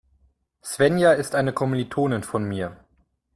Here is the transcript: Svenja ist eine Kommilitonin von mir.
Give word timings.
Svenja 0.63 1.11
ist 1.11 1.35
eine 1.35 1.53
Kommilitonin 1.53 2.23
von 2.23 2.43
mir. 2.45 2.75